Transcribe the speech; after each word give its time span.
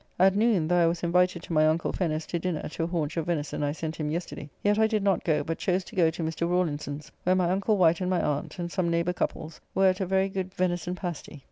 At 0.17 0.35
noon, 0.35 0.67
though 0.67 0.81
I 0.83 0.87
was 0.87 1.03
invited 1.03 1.43
to 1.43 1.53
my 1.53 1.67
uncle 1.67 1.93
Fenner's 1.93 2.25
to 2.25 2.39
dinner 2.39 2.67
to 2.69 2.81
a 2.81 2.87
haunch 2.87 3.17
of 3.17 3.27
venison 3.27 3.61
I 3.61 3.71
sent 3.71 3.97
him 3.97 4.09
yesterday, 4.09 4.49
yet 4.63 4.79
I 4.79 4.87
did 4.87 5.03
not 5.03 5.23
go, 5.23 5.43
but 5.43 5.59
chose 5.59 5.83
to 5.83 5.95
go 5.95 6.09
to 6.09 6.23
Mr. 6.23 6.49
Rawlinson's, 6.49 7.11
where 7.21 7.35
my 7.35 7.51
uncle 7.51 7.77
Wight 7.77 8.01
and 8.01 8.09
my 8.09 8.19
aunt, 8.19 8.57
and 8.57 8.71
some 8.71 8.89
neighbour 8.89 9.13
couples 9.13 9.61
were 9.75 9.85
at 9.89 9.99
a 10.01 10.07
very 10.07 10.27
good 10.27 10.55
venison 10.55 10.95
pasty. 10.95 11.39